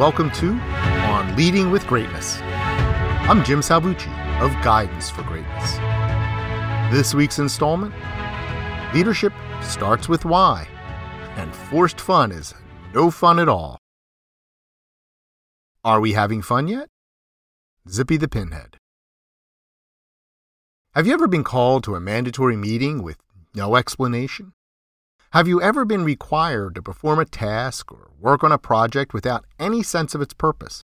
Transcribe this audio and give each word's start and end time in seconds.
welcome 0.00 0.30
to 0.30 0.52
On 1.12 1.36
Leading 1.36 1.70
with 1.70 1.86
Greatness. 1.86 2.38
I'm 2.40 3.44
Jim 3.44 3.60
Salvucci 3.60 4.08
of 4.40 4.50
Guidance 4.64 5.10
for 5.10 5.22
Greatness. 5.24 5.74
This 6.90 7.12
week's 7.12 7.38
installment 7.38 7.92
Leadership 8.94 9.34
starts 9.60 10.08
with 10.08 10.24
why, 10.24 10.66
and 11.36 11.54
forced 11.54 12.00
fun 12.00 12.32
is 12.32 12.54
no 12.94 13.10
fun 13.10 13.38
at 13.38 13.46
all. 13.46 13.76
Are 15.84 16.00
we 16.00 16.12
having 16.12 16.40
fun 16.40 16.66
yet? 16.66 16.88
Zippy 17.86 18.16
the 18.16 18.26
Pinhead. 18.26 18.78
Have 20.94 21.06
you 21.06 21.12
ever 21.12 21.28
been 21.28 21.44
called 21.44 21.84
to 21.84 21.94
a 21.94 22.00
mandatory 22.00 22.56
meeting 22.56 23.02
with 23.02 23.18
no 23.54 23.76
explanation? 23.76 24.54
Have 25.32 25.46
you 25.46 25.62
ever 25.62 25.84
been 25.84 26.02
required 26.02 26.74
to 26.74 26.82
perform 26.82 27.20
a 27.20 27.24
task 27.24 27.92
or 27.92 28.10
work 28.18 28.42
on 28.42 28.50
a 28.50 28.58
project 28.58 29.14
without 29.14 29.44
any 29.60 29.80
sense 29.80 30.12
of 30.12 30.20
its 30.20 30.34
purpose? 30.34 30.82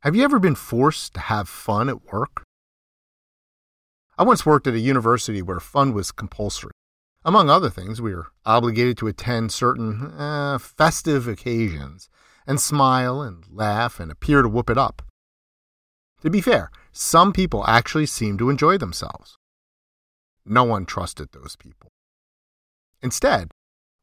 Have 0.00 0.16
you 0.16 0.24
ever 0.24 0.38
been 0.38 0.54
forced 0.54 1.12
to 1.12 1.20
have 1.20 1.50
fun 1.50 1.90
at 1.90 2.10
work? 2.10 2.44
I 4.16 4.22
once 4.22 4.46
worked 4.46 4.66
at 4.66 4.72
a 4.72 4.78
university 4.78 5.42
where 5.42 5.60
fun 5.60 5.92
was 5.92 6.12
compulsory. 6.12 6.72
Among 7.26 7.50
other 7.50 7.68
things, 7.68 8.00
we 8.00 8.14
were 8.14 8.28
obligated 8.46 8.96
to 8.98 9.06
attend 9.06 9.52
certain 9.52 10.14
uh, 10.18 10.56
festive 10.56 11.28
occasions 11.28 12.08
and 12.46 12.58
smile 12.58 13.20
and 13.20 13.44
laugh 13.50 14.00
and 14.00 14.10
appear 14.10 14.40
to 14.40 14.48
whoop 14.48 14.70
it 14.70 14.78
up. 14.78 15.02
To 16.22 16.30
be 16.30 16.40
fair, 16.40 16.70
some 16.90 17.34
people 17.34 17.66
actually 17.66 18.06
seemed 18.06 18.38
to 18.38 18.48
enjoy 18.48 18.78
themselves. 18.78 19.36
No 20.46 20.64
one 20.64 20.86
trusted 20.86 21.32
those 21.32 21.54
people. 21.54 21.90
Instead, 23.02 23.50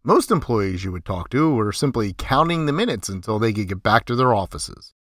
most 0.03 0.31
employees 0.31 0.83
you 0.83 0.91
would 0.91 1.05
talk 1.05 1.29
to 1.29 1.53
were 1.53 1.71
simply 1.71 2.13
counting 2.13 2.65
the 2.65 2.73
minutes 2.73 3.07
until 3.07 3.37
they 3.37 3.53
could 3.53 3.67
get 3.67 3.83
back 3.83 4.05
to 4.05 4.15
their 4.15 4.33
offices. 4.33 4.93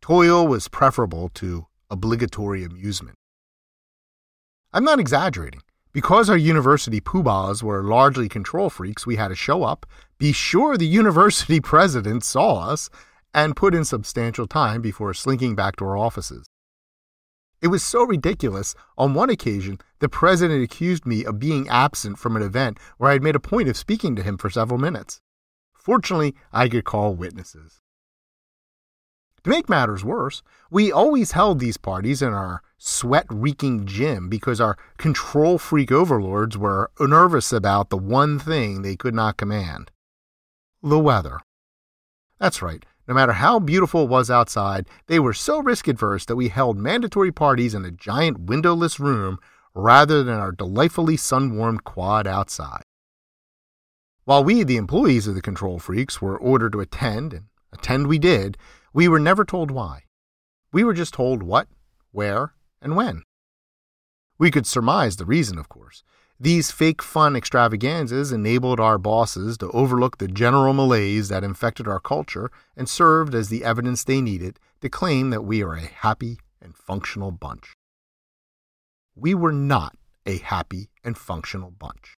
Toil 0.00 0.46
was 0.46 0.68
preferable 0.68 1.28
to 1.34 1.66
obligatory 1.90 2.64
amusement. 2.64 3.16
I'm 4.72 4.84
not 4.84 5.00
exaggerating. 5.00 5.60
Because 5.92 6.28
our 6.28 6.36
university 6.36 7.00
poobahs 7.00 7.62
were 7.62 7.82
largely 7.82 8.28
control 8.28 8.68
freaks, 8.68 9.06
we 9.06 9.16
had 9.16 9.28
to 9.28 9.34
show 9.34 9.64
up, 9.64 9.86
be 10.18 10.30
sure 10.30 10.76
the 10.76 10.86
university 11.02 11.58
president 11.58 12.22
saw 12.22 12.70
us, 12.70 12.90
and 13.32 13.56
put 13.56 13.74
in 13.74 13.84
substantial 13.84 14.46
time 14.46 14.82
before 14.82 15.14
slinking 15.14 15.54
back 15.54 15.76
to 15.76 15.86
our 15.86 15.96
offices. 15.96 16.44
It 17.62 17.68
was 17.68 17.82
so 17.82 18.04
ridiculous. 18.04 18.74
On 18.98 19.14
one 19.14 19.30
occasion, 19.30 19.78
the 19.98 20.08
president 20.08 20.62
accused 20.62 21.06
me 21.06 21.24
of 21.24 21.38
being 21.38 21.68
absent 21.68 22.18
from 22.18 22.36
an 22.36 22.42
event 22.42 22.78
where 22.98 23.10
I 23.10 23.14
had 23.14 23.22
made 23.22 23.36
a 23.36 23.40
point 23.40 23.68
of 23.68 23.76
speaking 23.76 24.14
to 24.16 24.22
him 24.22 24.36
for 24.36 24.50
several 24.50 24.78
minutes. 24.78 25.20
Fortunately, 25.74 26.34
I 26.52 26.68
could 26.68 26.84
call 26.84 27.14
witnesses. 27.14 27.80
To 29.44 29.50
make 29.50 29.68
matters 29.68 30.04
worse, 30.04 30.42
we 30.70 30.90
always 30.90 31.32
held 31.32 31.60
these 31.60 31.76
parties 31.76 32.20
in 32.20 32.32
our 32.32 32.62
sweat 32.78 33.26
reeking 33.30 33.86
gym 33.86 34.28
because 34.28 34.60
our 34.60 34.76
control 34.98 35.56
freak 35.56 35.92
overlords 35.92 36.58
were 36.58 36.90
nervous 36.98 37.52
about 37.52 37.90
the 37.90 37.96
one 37.96 38.40
thing 38.40 38.82
they 38.82 38.96
could 38.96 39.14
not 39.14 39.36
command 39.36 39.92
the 40.82 40.98
weather. 40.98 41.40
That's 42.38 42.60
right, 42.60 42.84
no 43.08 43.14
matter 43.14 43.32
how 43.32 43.58
beautiful 43.58 44.04
it 44.04 44.08
was 44.10 44.30
outside, 44.30 44.88
they 45.06 45.18
were 45.18 45.32
so 45.32 45.60
risk 45.60 45.88
adverse 45.88 46.24
that 46.26 46.36
we 46.36 46.48
held 46.48 46.76
mandatory 46.76 47.30
parties 47.30 47.74
in 47.74 47.84
a 47.84 47.90
giant 47.90 48.40
windowless 48.40 48.98
room 48.98 49.38
rather 49.74 50.22
than 50.22 50.38
our 50.38 50.52
delightfully 50.52 51.16
sun 51.16 51.56
warmed 51.56 51.84
quad 51.84 52.26
outside. 52.26 52.82
While 54.24 54.42
we, 54.42 54.64
the 54.64 54.76
employees 54.76 55.28
of 55.28 55.36
the 55.36 55.42
Control 55.42 55.78
Freaks, 55.78 56.20
were 56.20 56.36
ordered 56.36 56.72
to 56.72 56.80
attend, 56.80 57.32
and 57.32 57.44
attend 57.72 58.08
we 58.08 58.18
did, 58.18 58.58
we 58.92 59.06
were 59.06 59.20
never 59.20 59.44
told 59.44 59.70
why. 59.70 60.02
We 60.72 60.82
were 60.82 60.94
just 60.94 61.14
told 61.14 61.42
what, 61.44 61.68
where, 62.10 62.54
and 62.82 62.96
when. 62.96 63.22
We 64.38 64.50
could 64.50 64.66
surmise 64.66 65.16
the 65.16 65.24
reason, 65.24 65.58
of 65.58 65.68
course. 65.68 66.02
These 66.38 66.70
fake 66.70 67.00
fun 67.00 67.34
extravaganzas 67.34 68.30
enabled 68.30 68.78
our 68.78 68.98
bosses 68.98 69.56
to 69.58 69.70
overlook 69.70 70.18
the 70.18 70.28
general 70.28 70.74
malaise 70.74 71.30
that 71.30 71.42
infected 71.42 71.88
our 71.88 71.98
culture 71.98 72.50
and 72.76 72.86
served 72.86 73.34
as 73.34 73.48
the 73.48 73.64
evidence 73.64 74.04
they 74.04 74.20
needed 74.20 74.60
to 74.82 74.90
claim 74.90 75.30
that 75.30 75.44
we 75.46 75.62
are 75.62 75.72
a 75.74 75.80
happy 75.86 76.38
and 76.60 76.76
functional 76.76 77.30
bunch. 77.30 77.72
We 79.14 79.34
were 79.34 79.52
not 79.52 79.96
a 80.26 80.36
happy 80.36 80.90
and 81.02 81.16
functional 81.16 81.70
bunch. 81.70 82.14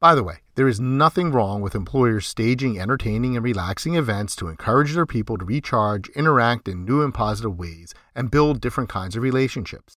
By 0.00 0.16
the 0.16 0.24
way, 0.24 0.38
there 0.56 0.66
is 0.66 0.80
nothing 0.80 1.30
wrong 1.30 1.62
with 1.62 1.76
employers 1.76 2.26
staging 2.26 2.80
entertaining 2.80 3.36
and 3.36 3.44
relaxing 3.44 3.94
events 3.94 4.34
to 4.36 4.48
encourage 4.48 4.94
their 4.94 5.06
people 5.06 5.38
to 5.38 5.44
recharge, 5.44 6.08
interact 6.10 6.66
in 6.66 6.84
new 6.84 7.02
and 7.02 7.14
positive 7.14 7.56
ways, 7.56 7.94
and 8.14 8.30
build 8.30 8.60
different 8.60 8.90
kinds 8.90 9.14
of 9.14 9.22
relationships. 9.22 9.96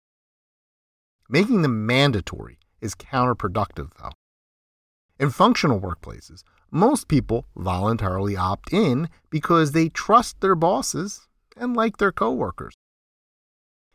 Making 1.29 1.63
them 1.63 1.85
mandatory 1.85 2.59
is 2.81 2.95
counterproductive, 2.95 3.91
though. 4.01 4.13
In 5.19 5.31
functional 5.31 5.81
workplaces, 5.81 6.43
most 6.71 7.09
people 7.09 7.47
voluntarily 7.57 8.37
opt 8.37 8.73
in 8.73 9.09
because 9.31 9.73
they 9.73 9.89
trust 9.89 10.41
their 10.41 10.55
bosses 10.55 11.27
and 11.57 11.77
like 11.77 11.97
their 11.97 12.13
coworkers. 12.13 12.75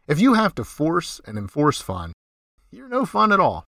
If 0.08 0.20
you 0.20 0.34
have 0.34 0.54
to 0.56 0.64
force 0.64 1.22
and 1.26 1.38
enforce 1.38 1.82
fun, 1.82 2.12
you're 2.72 2.90
no 2.90 3.06
fun 3.06 3.32
at 3.32 3.40
all. 3.40 3.66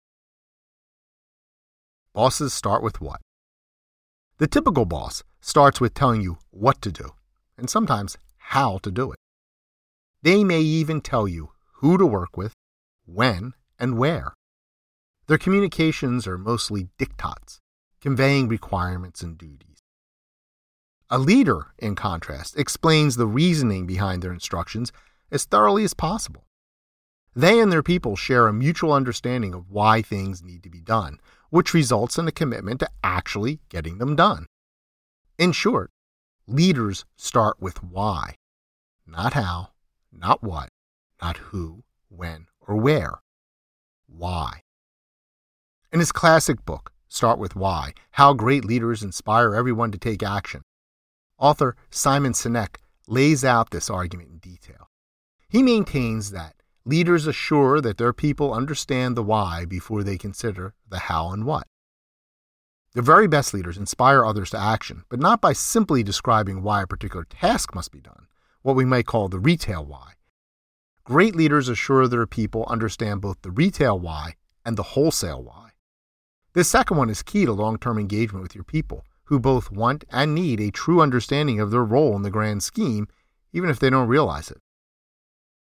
Bosses 2.14 2.54
start 2.54 2.84
with 2.84 3.00
what? 3.00 3.22
The 4.38 4.48
typical 4.48 4.86
boss 4.86 5.24
starts 5.40 5.80
with 5.80 5.94
telling 5.94 6.22
you 6.22 6.38
what 6.52 6.81
to 6.81 6.92
do, 6.92 7.12
and 7.58 7.70
sometimes 7.70 8.18
how 8.38 8.80
to 8.80 8.92
do 8.92 9.12
it. 9.12 9.18
They 10.22 10.44
may 10.44 10.59
even 10.59 11.02
tell 11.02 11.28
you 11.28 11.52
who 11.75 11.98
to 11.98 12.06
work 12.06 12.36
with 12.36 12.54
when, 13.06 13.54
and 13.80 13.98
where. 13.98 14.34
Their 15.28 15.38
communications 15.38 16.28
are 16.28 16.38
mostly 16.38 16.90
diktats, 17.00 17.60
conveying 18.00 18.48
requirements 18.48 19.22
and 19.22 19.38
duties. 19.38 19.84
A 21.10 21.20
leader, 21.20 21.68
in 21.78 21.96
contrast, 21.96 22.58
explains 22.58 23.16
the 23.16 23.28
reasoning 23.28 23.86
behind 23.86 24.22
their 24.22 24.34
instructions 24.34 24.92
as 25.32 25.46
thoroughly 25.46 25.84
as 25.84 25.94
possible. 25.94 26.46
They 27.36 27.60
and 27.60 27.72
their 27.72 27.84
people 27.84 28.16
share 28.16 28.48
a 28.48 28.54
mutual 28.54 28.94
understanding 28.94 29.54
of 29.54 29.70
why 29.70 30.02
things 30.02 30.42
need 30.42 30.64
to 30.64 30.70
be 30.70 30.82
done, 30.82 31.20
which 31.50 31.74
results 31.74 32.18
in 32.18 32.28
a 32.28 32.32
commitment 32.32 32.80
to 32.80 32.90
actually 33.04 33.60
getting 33.70 33.98
them 33.98 34.16
done. 34.16 34.46
In 35.38 35.52
short, 35.52 35.92
leaders 36.48 37.06
start 37.18 37.58
with 37.60 37.84
why, 37.84 38.36
not 39.06 39.34
how, 39.34 39.70
not 40.12 40.42
what, 40.42 40.70
not 41.22 41.38
who, 41.38 41.84
when, 42.08 42.48
or 42.68 42.76
where 42.76 43.20
why. 44.08 44.62
In 45.92 46.00
his 46.00 46.12
classic 46.12 46.66
book, 46.66 46.92
Start 47.08 47.40
with 47.40 47.56
Why 47.56 47.94
How 48.12 48.34
Great 48.34 48.66
Leaders 48.66 49.02
Inspire 49.02 49.56
Everyone 49.56 49.92
to 49.92 49.98
Take 49.98 50.22
Action, 50.22 50.64
author 51.38 51.75
Simon 51.90 52.34
Sinek 52.34 52.75
lays 53.08 53.46
out 53.46 53.70
this 53.70 53.90
argument 53.90 54.30
in 54.31 54.38
detail. 54.40 54.90
He 55.48 55.64
maintains 55.64 56.31
that 56.31 56.56
leaders 56.84 57.25
assure 57.25 57.80
that 57.80 57.98
their 57.98 58.12
people 58.12 58.54
understand 58.54 59.16
the 59.16 59.24
why 59.24 59.64
before 59.66 60.04
they 60.04 60.18
consider 60.18 60.74
the 60.90 61.00
how 61.00 61.31
and 61.31 61.46
what. 61.46 61.68
The 62.96 63.02
very 63.02 63.28
best 63.28 63.54
leaders 63.54 63.78
inspire 63.78 64.25
others 64.25 64.50
to 64.50 64.59
action, 64.59 65.04
but 65.08 65.20
not 65.20 65.40
by 65.40 65.54
simply 65.54 66.04
describing 66.04 66.64
why 66.64 66.81
a 66.81 66.88
particular 66.88 67.25
task 67.25 67.74
must 67.74 67.92
be 67.92 68.02
done, 68.02 68.28
what 68.62 68.75
we 68.75 68.84
might 68.84 69.06
call 69.06 69.30
the 69.30 69.40
retail 69.40 69.86
why, 69.86 70.15
Great 71.06 71.36
leaders 71.36 71.70
assure 71.70 72.08
their 72.08 72.26
people 72.26 72.66
understand 72.68 73.22
both 73.22 73.40
the 73.44 73.52
retail 73.52 74.00
why 74.00 74.34
and 74.66 74.76
the 74.76 74.82
wholesale 74.82 75.44
why. 75.44 75.70
This 76.54 76.68
second 76.68 76.98
one 76.98 77.12
is 77.12 77.22
key 77.22 77.46
to 77.46 77.54
long 77.54 77.78
term 77.78 78.00
engagement 78.00 78.42
with 78.42 78.56
your 78.56 78.63
people, 78.63 79.06
who 79.25 79.40
both 79.40 79.69
want 79.69 80.04
and 80.10 80.34
need 80.34 80.60
a 80.60 80.72
true 80.72 81.02
understanding 81.02 81.60
of 81.60 81.69
their 81.69 81.84
role 81.84 82.16
in 82.16 82.24
the 82.24 82.31
grand 82.31 82.63
scheme, 82.63 83.07
even 83.54 83.69
if 83.69 83.78
they 83.78 83.92
don't 83.92 84.07
realize 84.07 84.50
it. 84.50 84.57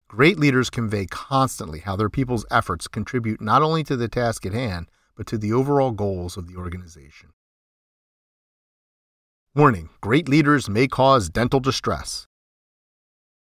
Great 0.07 0.39
leaders 0.39 0.71
convey 0.71 1.05
constantly 1.05 1.81
how 1.81 1.95
their 1.95 2.09
people's 2.09 2.45
efforts 2.49 2.87
contribute 2.87 3.39
not 3.39 3.61
only 3.61 3.83
to 3.83 3.95
the 3.95 4.07
task 4.07 4.47
at 4.47 4.53
hand, 4.53 4.89
but 5.15 5.27
to 5.27 5.37
the 5.37 5.53
overall 5.53 5.91
goals 5.91 6.37
of 6.37 6.47
the 6.47 6.55
organization. 6.55 7.29
Warning 9.53 9.89
Great 10.01 10.27
leaders 10.27 10.67
may 10.67 10.87
cause 10.87 11.29
dental 11.29 11.59
distress. 11.59 12.28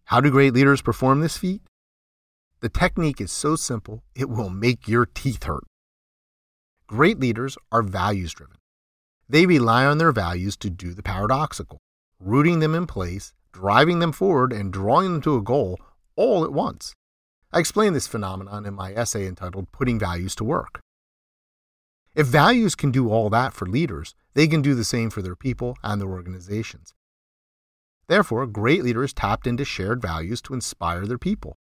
How 0.06 0.22
do 0.22 0.30
great 0.30 0.54
leaders 0.54 0.84
perform 0.84 1.22
this 1.22 1.36
feat? 1.36 1.62
The 2.60 2.70
technique 2.70 3.20
is 3.20 3.32
so 3.32 3.56
simple, 3.56 4.04
it 4.14 4.30
will 4.30 4.52
make 4.52 4.88
your 4.88 5.08
teeth 5.08 5.46
hurt. 5.46 5.64
Great 6.86 7.20
leaders 7.20 7.58
are 7.72 7.82
values 7.82 8.32
driven. 8.34 8.58
They 9.28 9.48
rely 9.48 9.84
on 9.84 9.98
their 9.98 10.12
values 10.12 10.56
to 10.58 10.70
do 10.70 10.94
the 10.94 11.02
paradoxical, 11.02 11.80
rooting 12.20 12.60
them 12.60 12.76
in 12.76 12.86
place, 12.86 13.34
driving 13.52 13.98
them 13.98 14.12
forward, 14.12 14.54
and 14.54 14.72
drawing 14.72 15.14
them 15.14 15.22
to 15.24 15.38
a 15.38 15.42
goal 15.42 15.80
all 16.16 16.44
at 16.44 16.54
once. 16.54 16.94
I 17.52 17.60
explain 17.60 17.94
this 17.94 18.08
phenomenon 18.08 18.68
in 18.68 18.76
my 18.76 18.94
essay 18.94 19.26
entitled 19.26 19.72
Putting 19.72 19.98
Values 19.98 20.36
to 20.36 20.44
Work. 20.44 20.82
If 22.14 22.28
values 22.28 22.76
can 22.76 22.92
do 22.92 23.10
all 23.10 23.32
that 23.32 23.54
for 23.54 23.66
leaders, 23.66 24.14
they 24.36 24.48
can 24.48 24.62
do 24.62 24.76
the 24.76 24.84
same 24.84 25.10
for 25.10 25.24
their 25.24 25.36
people 25.36 25.76
and 25.82 26.00
their 26.00 26.10
organizations. 26.10 26.94
Therefore, 28.08 28.46
great 28.46 28.84
leaders 28.84 29.14
tapped 29.14 29.48
into 29.48 29.66
shared 29.66 30.02
values 30.02 30.42
to 30.44 30.54
inspire 30.54 31.06
their 31.06 31.18
people. 31.18 31.58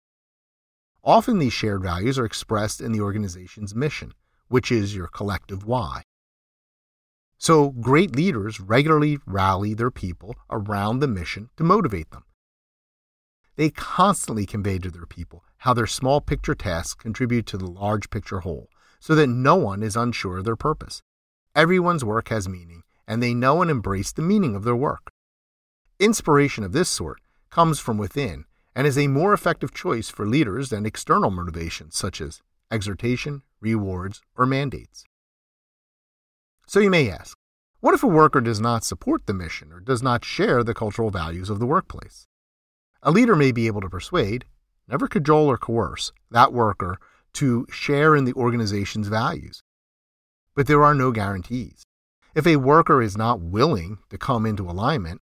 Often 1.03 1.39
these 1.39 1.53
shared 1.53 1.81
values 1.81 2.17
are 2.19 2.25
expressed 2.25 2.81
in 2.81 2.91
the 2.91 3.01
organization's 3.01 3.75
mission, 3.75 4.13
which 4.47 4.71
is 4.71 4.95
your 4.95 5.07
collective 5.07 5.65
why. 5.65 6.03
So, 7.37 7.69
great 7.69 8.15
leaders 8.15 8.59
regularly 8.59 9.17
rally 9.25 9.73
their 9.73 9.91
people 9.91 10.35
around 10.49 10.99
the 10.99 11.07
mission 11.07 11.49
to 11.57 11.63
motivate 11.63 12.11
them. 12.11 12.25
They 13.55 13.69
constantly 13.69 14.45
convey 14.45 14.79
to 14.79 14.91
their 14.91 15.05
people 15.05 15.43
how 15.57 15.73
their 15.73 15.87
small 15.87 16.21
picture 16.21 16.55
tasks 16.55 17.01
contribute 17.01 17.45
to 17.47 17.57
the 17.57 17.69
large 17.69 18.09
picture 18.09 18.39
whole, 18.39 18.69
so 18.99 19.15
that 19.15 19.27
no 19.27 19.55
one 19.55 19.83
is 19.83 19.95
unsure 19.95 20.37
of 20.37 20.45
their 20.45 20.55
purpose. 20.55 21.01
Everyone's 21.55 22.05
work 22.05 22.29
has 22.29 22.47
meaning, 22.47 22.83
and 23.07 23.21
they 23.21 23.33
know 23.33 23.61
and 23.61 23.69
embrace 23.69 24.11
the 24.13 24.21
meaning 24.21 24.55
of 24.55 24.63
their 24.63 24.75
work. 24.75 25.11
Inspiration 25.99 26.63
of 26.63 26.71
this 26.71 26.87
sort 26.87 27.19
comes 27.49 27.77
from 27.77 27.97
within 27.97 28.45
and 28.73 28.87
is 28.87 28.97
a 28.97 29.07
more 29.07 29.33
effective 29.33 29.73
choice 29.73 30.07
for 30.07 30.25
leaders 30.25 30.69
than 30.69 30.85
external 30.85 31.29
motivations 31.29 31.97
such 31.97 32.21
as 32.21 32.41
exhortation, 32.71 33.41
rewards, 33.59 34.21
or 34.37 34.45
mandates. 34.45 35.03
So 36.67 36.79
you 36.79 36.89
may 36.89 37.09
ask, 37.09 37.37
what 37.81 37.93
if 37.93 38.03
a 38.03 38.07
worker 38.07 38.39
does 38.39 38.61
not 38.61 38.85
support 38.85 39.25
the 39.25 39.33
mission 39.33 39.73
or 39.73 39.81
does 39.81 40.01
not 40.01 40.23
share 40.23 40.63
the 40.63 40.73
cultural 40.73 41.09
values 41.09 41.49
of 41.49 41.59
the 41.59 41.65
workplace? 41.65 42.27
A 43.03 43.11
leader 43.11 43.35
may 43.35 43.51
be 43.51 43.67
able 43.67 43.81
to 43.81 43.89
persuade, 43.89 44.45
never 44.87 45.07
cajole 45.07 45.47
or 45.47 45.57
coerce, 45.57 46.13
that 46.31 46.53
worker 46.53 46.97
to 47.33 47.67
share 47.69 48.15
in 48.15 48.23
the 48.23 48.33
organization's 48.33 49.09
values. 49.09 49.61
But 50.55 50.67
there 50.67 50.83
are 50.83 50.95
no 50.95 51.11
guarantees. 51.11 51.83
If 52.35 52.47
a 52.47 52.55
worker 52.55 53.01
is 53.01 53.17
not 53.17 53.41
willing 53.41 53.97
to 54.09 54.17
come 54.17 54.45
into 54.45 54.69
alignment, 54.69 55.19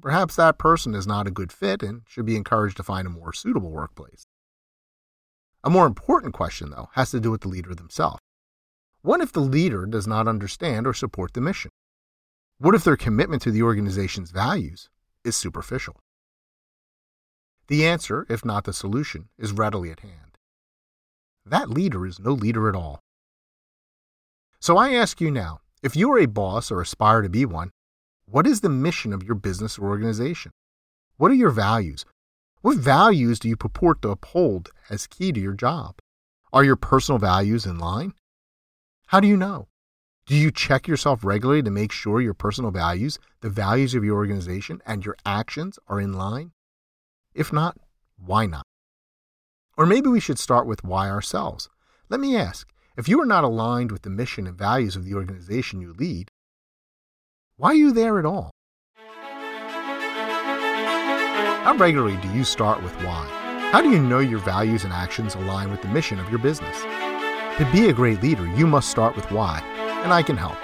perhaps 0.00 0.36
that 0.36 0.58
person 0.58 0.94
is 0.94 1.06
not 1.06 1.26
a 1.26 1.30
good 1.30 1.52
fit 1.52 1.82
and 1.82 2.02
should 2.06 2.26
be 2.26 2.36
encouraged 2.36 2.76
to 2.76 2.82
find 2.82 3.06
a 3.06 3.10
more 3.10 3.32
suitable 3.32 3.70
workplace. 3.70 4.26
A 5.62 5.70
more 5.70 5.86
important 5.86 6.34
question, 6.34 6.70
though, 6.70 6.88
has 6.94 7.10
to 7.10 7.20
do 7.20 7.30
with 7.30 7.42
the 7.42 7.48
leader 7.48 7.74
themselves. 7.74 8.20
What 9.02 9.20
if 9.20 9.32
the 9.32 9.40
leader 9.40 9.86
does 9.86 10.06
not 10.06 10.28
understand 10.28 10.86
or 10.86 10.94
support 10.94 11.32
the 11.32 11.40
mission? 11.40 11.70
What 12.58 12.74
if 12.74 12.84
their 12.84 12.96
commitment 12.96 13.42
to 13.42 13.50
the 13.50 13.62
organization's 13.62 14.30
values 14.30 14.90
is 15.24 15.36
superficial? 15.36 16.00
The 17.68 17.86
answer, 17.86 18.26
if 18.28 18.44
not 18.44 18.64
the 18.64 18.72
solution, 18.72 19.28
is 19.38 19.52
readily 19.52 19.90
at 19.90 20.00
hand. 20.00 20.36
That 21.46 21.70
leader 21.70 22.06
is 22.06 22.20
no 22.20 22.32
leader 22.32 22.68
at 22.68 22.74
all. 22.74 23.00
So 24.60 24.76
I 24.76 24.92
ask 24.92 25.20
you 25.20 25.30
now 25.30 25.60
if 25.82 25.96
you 25.96 26.12
are 26.12 26.18
a 26.18 26.26
boss 26.26 26.70
or 26.70 26.82
aspire 26.82 27.22
to 27.22 27.30
be 27.30 27.46
one, 27.46 27.70
what 28.30 28.46
is 28.46 28.60
the 28.60 28.68
mission 28.68 29.12
of 29.12 29.24
your 29.24 29.34
business 29.34 29.76
or 29.76 29.88
organization? 29.88 30.52
What 31.16 31.32
are 31.32 31.34
your 31.34 31.50
values? 31.50 32.04
What 32.62 32.76
values 32.76 33.40
do 33.40 33.48
you 33.48 33.56
purport 33.56 34.02
to 34.02 34.10
uphold 34.10 34.70
as 34.88 35.08
key 35.08 35.32
to 35.32 35.40
your 35.40 35.54
job? 35.54 35.96
Are 36.52 36.62
your 36.62 36.76
personal 36.76 37.18
values 37.18 37.66
in 37.66 37.78
line? 37.78 38.14
How 39.08 39.18
do 39.18 39.26
you 39.26 39.36
know? 39.36 39.66
Do 40.26 40.36
you 40.36 40.52
check 40.52 40.86
yourself 40.86 41.24
regularly 41.24 41.62
to 41.62 41.70
make 41.70 41.90
sure 41.90 42.20
your 42.20 42.34
personal 42.34 42.70
values, 42.70 43.18
the 43.40 43.50
values 43.50 43.96
of 43.96 44.04
your 44.04 44.16
organization, 44.16 44.80
and 44.86 45.04
your 45.04 45.16
actions 45.26 45.80
are 45.88 46.00
in 46.00 46.12
line? 46.12 46.52
If 47.34 47.52
not, 47.52 47.78
why 48.16 48.46
not? 48.46 48.64
Or 49.76 49.86
maybe 49.86 50.08
we 50.08 50.20
should 50.20 50.38
start 50.38 50.66
with 50.66 50.84
why 50.84 51.10
ourselves. 51.10 51.68
Let 52.08 52.20
me 52.20 52.36
ask 52.36 52.68
if 52.96 53.08
you 53.08 53.20
are 53.20 53.26
not 53.26 53.44
aligned 53.44 53.90
with 53.90 54.02
the 54.02 54.10
mission 54.10 54.46
and 54.46 54.56
values 54.56 54.94
of 54.94 55.04
the 55.04 55.14
organization 55.14 55.80
you 55.80 55.92
lead, 55.92 56.30
why 57.60 57.70
are 57.70 57.74
you 57.74 57.92
there 57.92 58.18
at 58.18 58.26
all? 58.26 58.50
How 61.62 61.76
regularly 61.76 62.16
do 62.16 62.28
you 62.32 62.42
start 62.42 62.82
with 62.82 62.92
why? 63.04 63.28
How 63.70 63.80
do 63.80 63.90
you 63.90 64.00
know 64.00 64.18
your 64.18 64.40
values 64.40 64.84
and 64.84 64.92
actions 64.92 65.34
align 65.34 65.70
with 65.70 65.82
the 65.82 65.88
mission 65.88 66.18
of 66.18 66.28
your 66.30 66.38
business? 66.38 66.80
To 67.58 67.68
be 67.72 67.88
a 67.88 67.92
great 67.92 68.22
leader, 68.22 68.46
you 68.56 68.66
must 68.66 68.90
start 68.90 69.14
with 69.14 69.30
why, 69.30 69.60
and 70.02 70.12
I 70.12 70.22
can 70.22 70.36
help. 70.36 70.56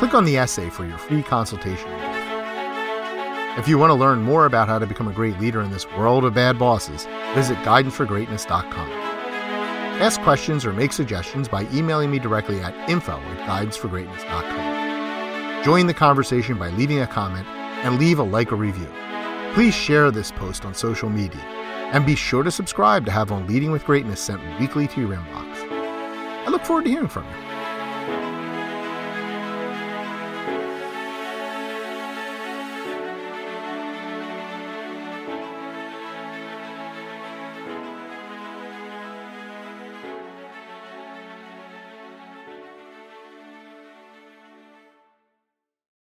Click 0.00 0.14
on 0.14 0.24
the 0.24 0.36
essay 0.36 0.68
for 0.68 0.84
your 0.84 0.98
free 0.98 1.22
consultation 1.22 1.90
if 3.56 3.68
you 3.68 3.78
want 3.78 3.90
to 3.90 3.94
learn 3.94 4.20
more 4.20 4.46
about 4.46 4.66
how 4.66 4.80
to 4.80 4.86
become 4.86 5.06
a 5.06 5.12
great 5.12 5.38
leader 5.38 5.62
in 5.62 5.70
this 5.70 5.86
world 5.92 6.24
of 6.24 6.34
bad 6.34 6.58
bosses, 6.58 7.06
visit 7.36 7.56
guidanceforgreatness.com. 7.58 8.90
Ask 10.02 10.20
questions 10.22 10.66
or 10.66 10.72
make 10.72 10.92
suggestions 10.92 11.46
by 11.46 11.68
emailing 11.72 12.10
me 12.10 12.18
directly 12.18 12.60
at 12.60 12.74
info 12.90 13.12
at 13.12 13.48
guidesforgreatness.com. 13.48 14.73
Join 15.64 15.86
the 15.86 15.94
conversation 15.94 16.58
by 16.58 16.68
leaving 16.68 17.00
a 17.00 17.06
comment 17.06 17.46
and 17.48 17.98
leave 17.98 18.18
a 18.18 18.22
like 18.22 18.52
or 18.52 18.56
review. 18.56 18.92
Please 19.54 19.74
share 19.74 20.10
this 20.10 20.30
post 20.30 20.66
on 20.66 20.74
social 20.74 21.08
media 21.08 21.40
and 21.40 22.04
be 22.04 22.14
sure 22.14 22.42
to 22.42 22.50
subscribe 22.50 23.06
to 23.06 23.10
have 23.10 23.32
On 23.32 23.46
Leading 23.46 23.70
with 23.70 23.86
Greatness 23.86 24.20
sent 24.20 24.42
weekly 24.60 24.86
to 24.88 25.00
your 25.00 25.16
inbox. 25.16 25.46
I 26.46 26.50
look 26.50 26.66
forward 26.66 26.84
to 26.84 26.90
hearing 26.90 27.08
from 27.08 27.24
you. 27.24 27.53